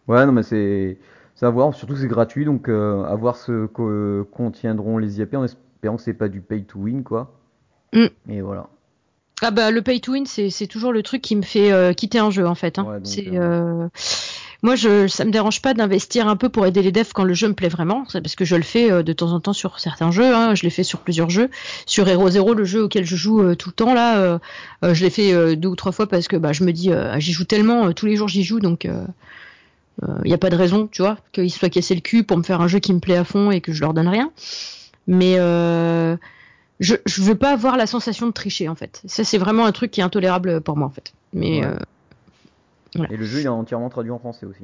[0.06, 0.96] Ouais non mais c'est
[1.42, 1.74] à voir.
[1.74, 5.96] Surtout que c'est gratuit donc euh, à voir ce que contiendront les IAP en espérant
[5.96, 7.34] que c'est pas du pay to win quoi.
[7.92, 8.06] Mm.
[8.30, 8.68] Et voilà.
[9.40, 12.18] Ah bah le pay to win c'est toujours le truc qui me fait euh, quitter
[12.18, 12.78] un jeu en fait.
[12.78, 12.84] Hein.
[12.84, 13.88] Ouais, c'est euh, euh,
[14.62, 17.34] moi je ça me dérange pas d'investir un peu pour aider les devs quand le
[17.34, 18.04] jeu me plaît vraiment.
[18.12, 20.34] Parce que je le fais euh, de temps en temps sur certains jeux.
[20.34, 20.56] Hein.
[20.56, 21.50] Je l'ai fait sur plusieurs jeux.
[21.86, 24.38] Sur Hero Zero le jeu auquel je joue euh, tout le temps là, euh,
[24.82, 27.18] je l'ai fait euh, deux ou trois fois parce que bah je me dis euh,
[27.20, 28.84] j'y joue tellement euh, tous les jours j'y joue donc.
[28.84, 32.24] il euh, n'y a pas de raison, tu vois, qu'ils se soient cassés le cul
[32.24, 34.08] pour me faire un jeu qui me plaît à fond et que je leur donne
[34.08, 34.30] rien.
[35.08, 36.16] Mais euh,
[36.80, 39.02] je, je veux pas avoir la sensation de tricher en fait.
[39.06, 41.12] Ça c'est vraiment un truc qui est intolérable pour moi en fait.
[41.32, 41.66] Mais Ouais.
[41.66, 41.76] euh,
[42.94, 43.12] Voilà.
[43.12, 44.60] Et le jeu il est entièrement traduit en français aussi.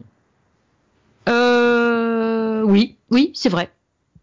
[1.28, 3.70] euh, oui, oui, c'est vrai.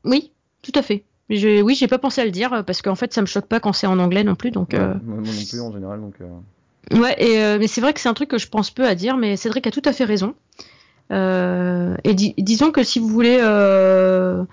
[0.03, 1.03] Oui, tout à fait.
[1.29, 3.59] Je, oui, j'ai pas pensé à le dire parce qu'en fait ça me choque pas
[3.59, 4.51] quand c'est en anglais non plus.
[4.51, 6.15] Donc Ouais, euh, moi non plus en général donc.
[6.21, 8.85] euh, Ouais, et, euh, mais c'est vrai que c'est un truc que je pense peu
[8.85, 10.33] à dire, mais Cédric a tout à fait raison.
[11.11, 14.43] Euh, et di- disons que si vous voulez, euh,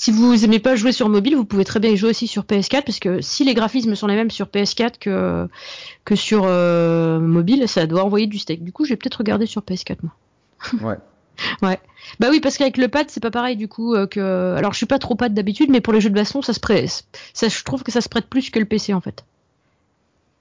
[0.00, 2.44] si vous aimez pas jouer sur mobile, vous pouvez très bien y jouer aussi sur
[2.44, 5.46] PS4 parce que si les graphismes sont les mêmes sur PS4 que
[6.06, 8.64] que sur euh, mobile, ça doit envoyer du steak.
[8.64, 10.12] Du coup, je vais peut-être regarder sur PS4 moi.
[10.88, 10.96] Ouais.
[11.60, 11.78] Ouais.
[12.18, 14.54] Bah oui, parce qu'avec le pad, c'est pas pareil du coup euh, que.
[14.56, 16.60] Alors, je suis pas trop pad d'habitude, mais pour les jeux de baston, ça se
[16.60, 17.04] prête.
[17.34, 19.26] Ça, je trouve que ça se prête plus que le PC en fait.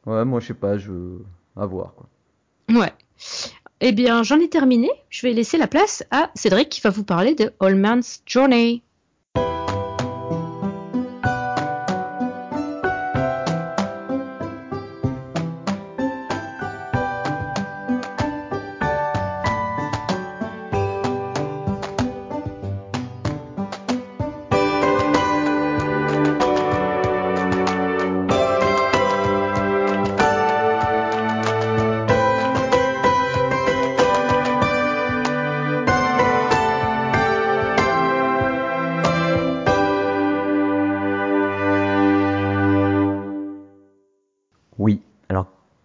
[0.06, 0.94] Ouais, moi je sais pas, je
[1.58, 2.08] à voir quoi.
[2.80, 2.94] Ouais.
[3.82, 4.90] Eh bien, j'en ai terminé.
[5.10, 8.84] Je vais laisser la place à Cédric qui va vous parler de All Man's Journey.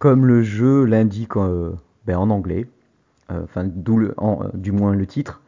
[0.05, 1.71] Comme le jeu l'indique euh,
[2.05, 2.67] ben, en anglais,
[3.31, 5.41] euh, enfin euh, du moins le titre,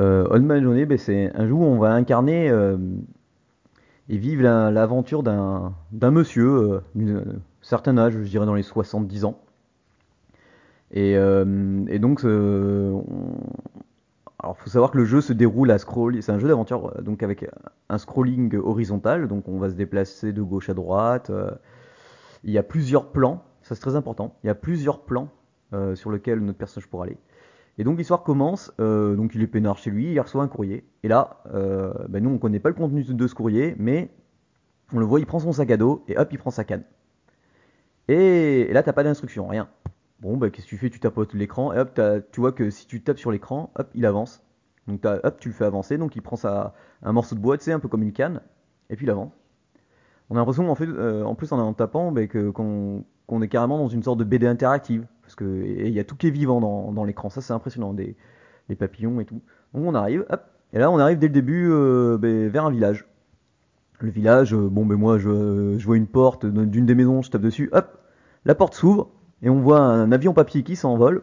[0.00, 2.48] Old Man Journey, ben, c'est un jeu où on va incarner
[4.08, 5.72] et vivre la- l'aventure d'un
[6.10, 7.22] monsieur d'un
[7.62, 9.38] certain âge, je dirais dans les 70 ans.
[10.90, 11.14] Et,
[12.00, 13.04] donc, on-
[14.42, 17.22] alors faut savoir que le jeu se déroule à scroll, c'est un jeu d'aventure donc
[17.22, 17.48] avec
[17.88, 21.30] un scrolling horizontal, donc on va se déplacer de gauche à droite.
[22.42, 24.34] il y a plusieurs plans, ça c'est très important.
[24.42, 25.28] Il y a plusieurs plans
[25.74, 27.18] euh, sur lesquels notre personnage pourra aller.
[27.76, 30.88] Et donc l'histoire commence, euh, donc il est peinard chez lui, il reçoit un courrier.
[31.02, 34.10] Et là, euh, ben, nous on connaît pas le contenu de ce courrier, mais
[34.92, 36.84] on le voit, il prend son sac à dos et hop, il prend sa canne.
[38.08, 39.68] Et, et là, t'as pas d'instruction, rien.
[40.20, 40.88] Bon, bah qu'est-ce que tu fais?
[40.88, 42.00] Tu tapotes l'écran et hop,
[42.32, 44.42] tu vois que si tu tapes sur l'écran, hop, il avance.
[44.86, 47.64] Donc hop, tu le fais avancer, donc il prend sa, un morceau de bois, tu
[47.64, 48.40] sais, un peu comme une canne,
[48.88, 49.32] et puis il avance.
[50.30, 53.48] On a l'impression en fait, en plus en en tapant, ben, que qu'on qu'on est
[53.48, 56.30] carrément dans une sorte de BD interactive, parce que il y a tout qui est
[56.30, 57.30] vivant dans, l'écran.
[57.30, 58.16] Ça c'est impressionnant, des
[58.68, 59.40] les papillons et tout.
[59.72, 62.70] Donc on arrive, hop, et là on arrive dès le début euh, ben, vers un
[62.70, 63.06] village.
[64.00, 67.30] Le village, euh, bon ben moi je, je vois une porte d'une des maisons, je
[67.30, 67.98] tape dessus, hop,
[68.44, 69.10] la porte s'ouvre
[69.42, 71.22] et on voit un avion papier qui s'envole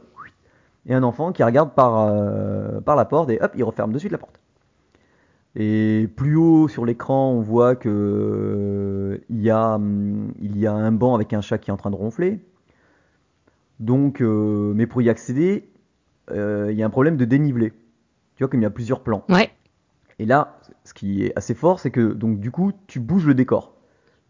[0.86, 3.98] et un enfant qui regarde par euh, par la porte et hop, il referme de
[3.98, 4.39] suite la porte.
[5.56, 10.68] Et plus haut sur l'écran, on voit que euh, il y a hum, il y
[10.68, 12.39] a un banc avec un chat qui est en train de ronfler.
[13.80, 15.70] Donc, euh, mais pour y accéder,
[16.32, 17.72] euh, il y a un problème de dénivelé.
[18.36, 19.24] Tu vois, comme il y a plusieurs plans.
[19.30, 19.50] Ouais.
[20.20, 23.34] Et là, ce qui est assez fort, c'est que donc du coup, tu bouges le
[23.34, 23.76] décor.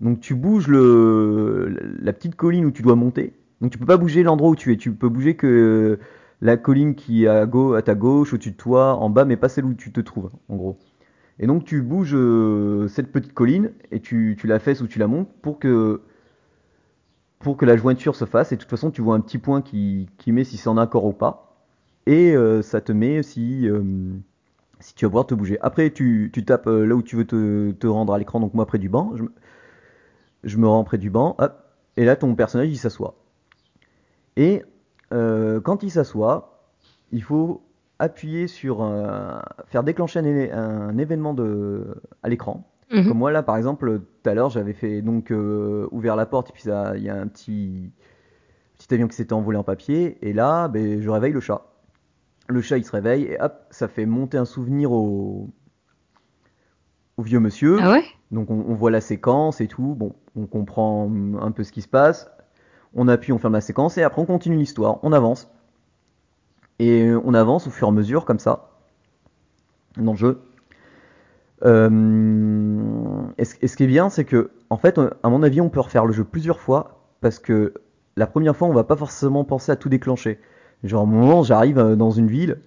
[0.02, 3.34] Donc tu bouges le la petite colline où tu dois monter.
[3.62, 4.78] Donc tu peux pas bouger l'endroit où tu es.
[4.78, 5.98] Tu peux bouger que
[6.42, 9.50] la colline qui est à, à ta gauche, au-dessus de toi, en bas, mais pas
[9.50, 10.78] celle où tu te trouves, en gros.
[11.40, 15.08] Et donc tu bouges euh, cette petite colline et tu, la fesses ou tu la
[15.08, 16.02] montes pour que
[17.40, 18.52] pour que la jointure se fasse.
[18.52, 20.78] Et de toute façon, tu vois un petit point qui, qui met si c'est en
[20.78, 21.56] accord ou pas.
[22.06, 23.82] Et euh, ça te met si euh,
[24.80, 25.60] si tu vas pouvoir te bouger.
[25.62, 28.66] Après, tu, tu tapes là où tu veux te, te rendre à l'écran, donc moi
[28.68, 29.14] près du banc.
[29.16, 29.34] Je, me-
[30.46, 31.62] je me rends près du banc, hop,
[31.98, 33.16] et là ton personnage il s'assoit.
[34.38, 34.64] Et
[35.10, 36.68] quand il s'assoit,
[37.12, 37.62] il faut
[38.00, 42.70] appuyer sur un- faire déclencher un, événement de, à l'écran.
[42.92, 43.08] Mhm.
[43.08, 46.50] Comme moi là par exemple, tout à l'heure j'avais fait donc euh, ouvert la porte
[46.50, 47.92] et puis il y a un petit
[48.78, 51.66] petit avion qui s'était envolé en papier et là ben, je réveille le chat.
[52.48, 55.50] Le chat il se réveille et hop ça fait monter un souvenir au
[57.18, 57.78] au vieux monsieur.
[57.82, 58.04] Ah ouais?
[58.32, 61.10] Donc on, on voit la séquence et tout, bon, on comprend
[61.42, 62.30] un peu ce qui se passe,
[62.94, 65.52] on appuie, on ferme la séquence et après on continue l'histoire, on avance.
[66.80, 68.72] Et on avance au fur et à mesure comme ça
[69.98, 70.42] dans le jeu.
[71.64, 75.62] Euh, et, ce, et ce qui est bien, c'est que, en fait, à mon avis,
[75.62, 77.74] on peut refaire le jeu plusieurs fois parce que
[78.18, 80.40] la première fois, on va pas forcément penser à tout déclencher.
[80.84, 82.60] Genre, un moment, j'arrive euh, dans une ville,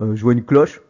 [0.00, 0.80] euh, je vois une cloche,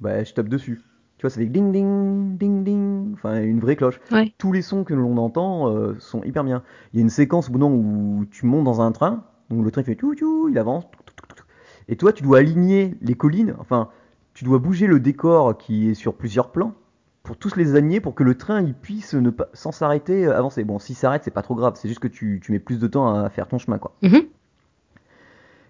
[0.00, 0.82] bah, je tape dessus.
[1.18, 4.00] Tu vois, ça fait ding ding ding ding, enfin une vraie cloche.
[4.12, 4.34] Ouais.
[4.36, 6.62] Tous les sons que l'on entend euh, sont hyper bien.
[6.92, 9.70] Il y a une séquence au moment où tu montes dans un train, donc le
[9.70, 11.44] train fait tout tout, il avance, tout, tout, tout, tout.
[11.88, 13.88] Et toi tu dois aligner les collines, enfin
[14.34, 16.74] tu dois bouger le décor qui est sur plusieurs plans
[17.22, 20.36] pour tous les aligner pour que le train il puisse ne pas sans s'arrêter euh,
[20.36, 20.64] avancer.
[20.64, 22.86] Bon, s'il s'arrête c'est pas trop grave, c'est juste que tu, tu mets plus de
[22.86, 23.94] temps à faire ton chemin quoi.
[24.02, 24.22] Mhm.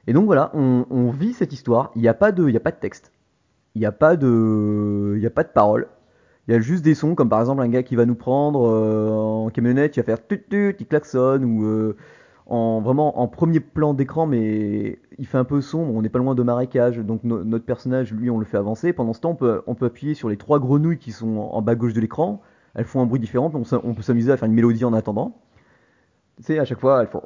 [0.06, 1.90] Et donc voilà, on, on vit cette histoire.
[1.96, 3.12] Il n'y a pas de, il y a pas de texte.
[3.74, 5.88] Il n'y a pas de, il y a pas de parole.
[6.48, 8.70] Il y a juste des sons, comme par exemple un gars qui va nous prendre
[8.70, 11.96] euh, en camionnette, il va faire tut tut, il klaxonne, ou euh,
[12.46, 15.94] en vraiment en premier plan d'écran, mais il fait un peu sombre.
[15.94, 18.92] On n'est pas loin de marécage, donc no- notre personnage, lui, on le fait avancer.
[18.92, 21.92] Pendant ce temps, on peut, appuyer sur les trois grenouilles qui sont en bas gauche
[21.92, 22.40] de l'écran.
[22.74, 25.40] Elles font un bruit différent, on, peut s'amuser à faire une mélodie en attendant.
[26.36, 27.22] Tu sais, à chaque fois, elles font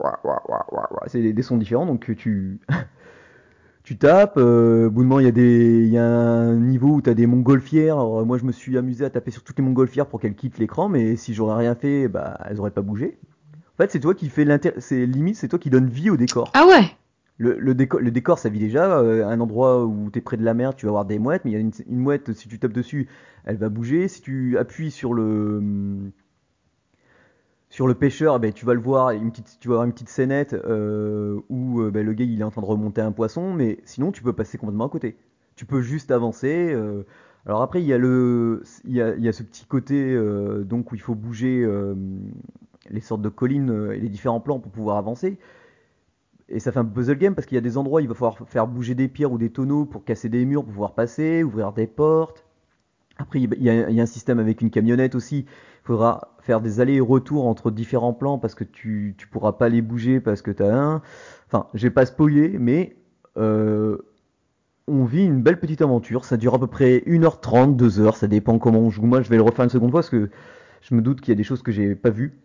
[1.09, 2.61] c'est des, sons différents, donc tu
[3.83, 4.37] tu tapes.
[4.37, 7.11] euh, au bout d'un moment, il y a des, y a un niveau où tu
[7.11, 7.95] as des montgolfières.
[7.97, 10.59] Alors, moi, je me suis amusé à taper sur toutes les montgolfières pour qu'elles quittent
[10.59, 13.19] l'écran, mais si j'aurais rien fait, bah, elles auraient pas bougé.
[13.81, 16.19] En fait, c'est toi qui fais l'inter, c'est limite, c'est toi qui donne vie au
[16.19, 16.51] décor.
[16.53, 16.85] Ah ouais
[17.39, 18.99] Le, le décor, le décor, ça vit déjà.
[18.99, 21.47] euh, un endroit où tu es près de la mer, tu vas avoir des mouettes,
[21.47, 23.09] mais il y a une, une mouette, si tu tapes dessus,
[23.47, 24.07] elle va bouger.
[24.09, 25.63] Si tu appuies sur le
[27.71, 30.11] sur le pêcheur, ben, tu vas le voir, une petite, tu vas avoir une petite
[30.11, 33.55] scénette euh, où euh, ben, le gars il est en train de remonter un poisson,
[33.55, 35.17] mais sinon tu peux passer complètement à côté.
[35.57, 36.71] Tu peux juste avancer.
[36.75, 37.05] euh.
[37.47, 40.15] Alors après il y a le, il y a, il y a ce petit côté
[40.67, 41.67] donc où il faut bouger
[42.89, 45.39] les sortes de collines euh, et les différents plans pour pouvoir avancer.
[46.49, 48.15] Et ça fait un puzzle game parce qu'il y a des endroits où il va
[48.15, 51.45] falloir faire bouger des pierres ou des tonneaux pour casser des murs pour pouvoir passer,
[51.45, 52.45] ouvrir des portes.
[53.19, 55.41] Après, il y a, un système avec une camionnette aussi.
[55.41, 59.53] Il faudra faire des allers et retours entre différents plans parce que tu, tu pourras
[59.53, 61.03] pas les bouger parce que tu as un.
[61.47, 62.97] Enfin, j'ai pas spoilé, mais
[63.37, 63.99] euh,
[64.89, 66.25] on vit une belle petite aventure.
[66.25, 69.03] Ça dure à peu près 1h30, 2h, ça dépend comment on joue.
[69.03, 70.31] Moi, je vais le refaire une seconde fois parce que
[70.81, 72.39] je me doute qu'il y a des choses que j'ai pas vues.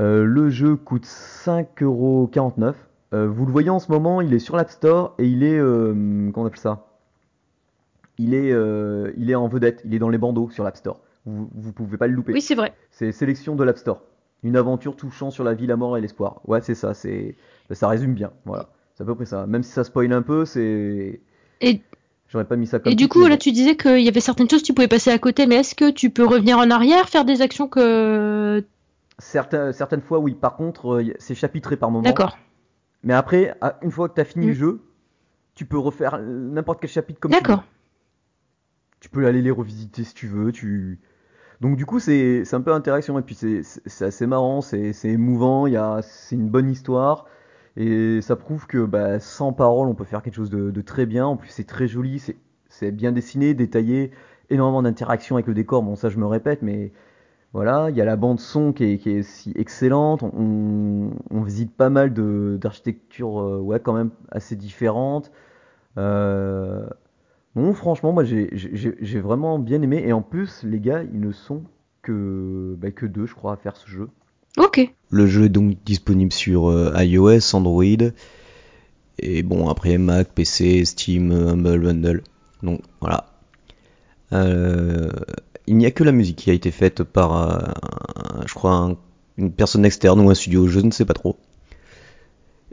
[0.00, 2.74] Euh, le jeu coûte 5,49€.
[3.14, 5.58] Euh, vous le voyez en ce moment, il est sur l'App Store et il est.
[5.58, 5.92] Euh,
[6.32, 6.86] comment on appelle ça?
[8.18, 11.00] Il est, euh, il est en vedette, il est dans les bandeaux sur l'App Store.
[11.26, 12.32] Vous, vous pouvez pas le louper.
[12.32, 12.74] Oui, c'est vrai.
[12.90, 14.02] C'est sélection de l'App Store.
[14.42, 16.40] Une aventure touchant sur la vie, la mort et l'espoir.
[16.46, 17.36] Ouais, c'est ça, c'est
[17.70, 18.30] ça résume bien.
[18.44, 18.68] Voilà.
[18.94, 19.46] C'est à peu près ça.
[19.46, 21.20] Même si ça spoil un peu, c'est
[21.60, 21.80] Et,
[22.28, 24.20] j'aurais pas mis ça comme et du coup, mais là, tu disais qu'il y avait
[24.20, 26.70] certaines choses que tu pouvais passer à côté, mais est-ce que tu peux revenir en
[26.70, 28.64] arrière, faire des actions que...
[29.18, 32.02] Certaines fois oui, par contre, euh, c'est chapitré par moment.
[32.02, 32.36] D'accord.
[33.02, 34.48] Mais après, une fois que tu as fini Mm.
[34.48, 34.82] le jeu,
[35.54, 37.42] tu peux refaire n'importe quel chapitre comme tu veux.
[37.42, 37.64] D'accord.
[39.00, 40.50] Tu peux aller les revisiter si tu veux.
[40.50, 40.98] Tu...
[41.60, 43.18] Donc du coup, c'est c'est un peu interaction.
[43.18, 47.26] Et puis c'est assez marrant, c'est c'est émouvant, il y a, c'est une bonne histoire.
[47.76, 51.06] Et ça prouve que bah, sans parole, on peut faire quelque chose de, de très
[51.06, 51.26] bien.
[51.26, 52.36] En plus, c'est très joli, c'est
[52.68, 54.10] c'est bien dessiné, détaillé,
[54.50, 55.82] énormément d'interaction avec le décor.
[55.82, 56.92] Bon, ça, je me répète, mais
[57.54, 60.22] voilà, il y a la bande son qui est, qui est si excellente.
[60.22, 65.32] On, on visite pas mal de d'architectures, euh, ouais, quand même assez différentes.
[65.96, 66.86] Euh,
[67.54, 70.02] Bon, franchement, moi j'ai vraiment bien aimé.
[70.04, 71.62] Et en plus, les gars, ils ne sont
[72.02, 74.08] que, bah, que deux, je crois, à faire ce jeu.
[74.58, 74.92] Ok.
[75.10, 77.84] Le jeu est donc disponible sur euh, iOS, Android,
[79.18, 82.22] et bon, après Mac, PC, Steam, euh, Humble Bundle.
[82.62, 83.26] Donc voilà.
[84.32, 85.10] Euh,
[85.66, 87.58] il n'y a que la musique qui a été faite par, euh,
[88.46, 88.96] je crois, un-
[89.36, 91.36] une personne externe ou un studio, je ne sais pas trop.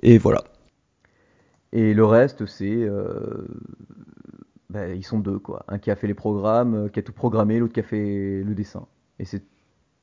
[0.04, 0.44] Et voilà.
[1.74, 2.66] Et le reste, c'est.
[2.84, 3.46] euh,
[4.70, 5.66] bah, ils sont deux, quoi.
[5.68, 8.44] Un qui a fait les programmes, euh, qui a tout programmé, l'autre qui a fait
[8.44, 8.86] le dessin.
[9.20, 9.44] Et c'est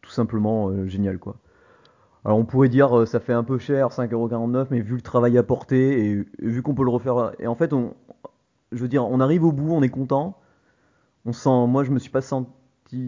[0.03, 1.37] tout simplement génial, quoi.
[2.24, 6.11] Alors on pourrait dire ça fait un peu cher, 5,49€, mais vu le travail apporté
[6.11, 7.33] et, et vu qu'on peut le refaire.
[7.40, 7.94] Et en fait, on,
[8.72, 10.38] je veux dire, on arrive au bout, on est content.
[11.27, 12.51] On sent, moi je me suis pas senti,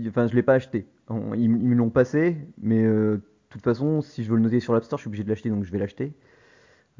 [0.08, 0.86] enfin je l'ai pas acheté.
[1.08, 4.42] On- ils, ils me l'ont passé, mais euh, de toute façon, si je veux le
[4.42, 6.12] noter sur l'App Store, je suis obligé de l'acheter, donc je vais l'acheter.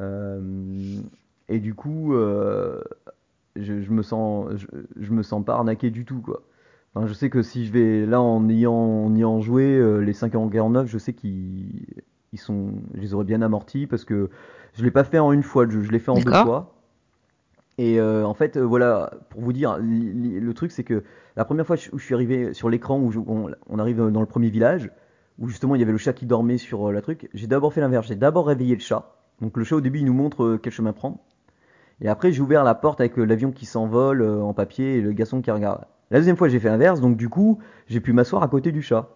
[0.00, 1.00] Euh,
[1.48, 2.82] et du coup, euh,
[3.56, 4.66] je, je me sens, je,
[5.00, 6.42] je me sens pas arnaqué du tout, quoi.
[6.94, 10.12] Enfin, je sais que si je vais là en ayant, en ayant joué euh, les
[10.12, 11.86] 5,49€, je sais qu'ils
[12.32, 14.30] ils sont, je les aurais bien amortis parce que
[14.74, 16.34] je l'ai pas fait en une fois le jeu, je l'ai fait en deux D'accord.
[16.34, 16.74] fois.
[17.80, 21.02] Et euh, en fait, euh, voilà, pour vous dire, le truc c'est que
[21.34, 24.50] la première fois où je suis arrivé sur l'écran où on, arrive dans le premier
[24.50, 24.90] village,
[25.38, 27.72] où justement il y avait le chat qui dormait sur euh, la truc, j'ai d'abord
[27.72, 29.16] fait l'inverse, j'ai d'abord réveillé le chat.
[29.40, 31.20] Donc le chat au début il nous montre quel chemin prendre.
[32.02, 35.40] Et après j'ai ouvert la porte avec l'avion qui s'envole en papier et le garçon
[35.40, 35.86] qui regarde.
[36.10, 38.82] La deuxième fois j'ai fait l'inverse, donc du coup j'ai pu m'asseoir à côté du
[38.82, 39.08] chat.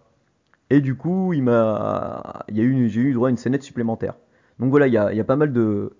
[0.71, 4.15] Et du coup il m'a, j'ai eu droit à une scénette supplémentaire.
[4.57, 5.91] Donc voilà, il y a pas mal de,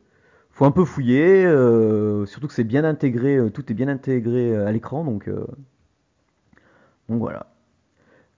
[0.56, 4.54] faut un peu fouiller, euh, surtout que c'est bien intégré, euh, tout est bien intégré
[4.54, 5.46] euh, à l'écran, donc, euh,
[7.10, 7.52] donc voilà.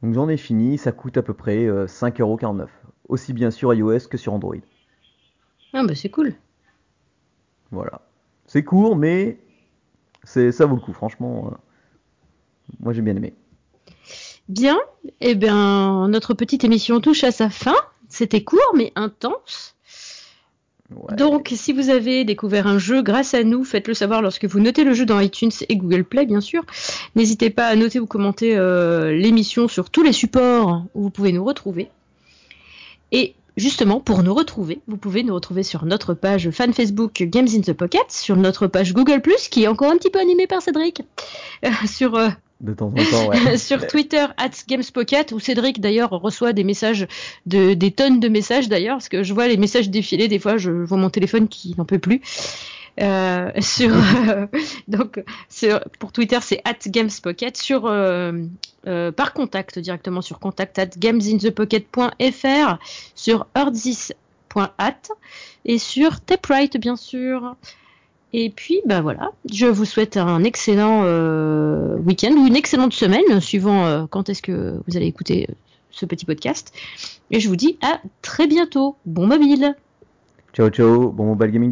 [0.02, 2.66] Donc j'en ai fini, ça coûte à peu près euh, 5,49€,
[3.08, 4.56] aussi bien sur iOS que sur Android.
[5.74, 6.34] Ah bah c'est cool.
[7.70, 8.02] Voilà.
[8.48, 9.38] C'est court, mais
[10.24, 11.54] c'est ça vaut le coup, franchement.
[12.80, 13.36] moi j'ai bien aimé.
[14.50, 14.80] Bien.
[15.22, 17.76] Eh bien, notre petite émission touche à sa fin.
[18.10, 19.77] C'était court mais intense.
[20.90, 24.86] Donc, si vous avez découvert un jeu grâce à nous, faites-le savoir lorsque vous notez
[24.86, 26.64] le jeu dans iTunes et Google Play, bien sûr.
[27.16, 31.34] N'hésitez pas à noter ou commenter euh, l'émission sur tous les supports où vous pouvez
[31.34, 31.90] nous retrouver.
[33.12, 37.50] Et justement, pour nous retrouver, vous pouvez nous retrouver sur notre page fan Facebook Games
[37.54, 39.22] in the Pocket, sur notre page Google
[39.52, 41.02] qui est encore un petit peu animée par Cédric,
[41.86, 42.30] sur euh,
[43.58, 47.08] Sur Twitter at GamesPocket où Cédric d'ailleurs reçoit des messages
[47.46, 50.58] de des tonnes de messages d'ailleurs parce que je vois les messages défiler des fois
[50.58, 52.22] je vois mon téléphone qui n'en peut plus.
[53.00, 53.52] Euh,
[53.82, 54.48] euh,
[54.88, 55.24] donc
[56.00, 57.58] pour Twitter c'est at GamesPocket.
[57.58, 58.32] Sur euh,
[58.84, 62.78] par contact directement sur contact at gamesinthepocket.fr
[63.14, 65.02] sur earthis.at
[65.66, 67.56] et sur Taprite bien sûr
[68.34, 73.40] et puis, bah voilà, je vous souhaite un excellent euh, week-end ou une excellente semaine,
[73.40, 75.54] suivant euh, quand est-ce que vous allez écouter euh,
[75.92, 76.74] ce petit podcast.
[77.32, 78.98] Et je vous dis à très bientôt.
[79.06, 79.76] Bon mobile
[80.54, 81.10] Ciao, ciao.
[81.10, 81.66] Bon mobile gaming.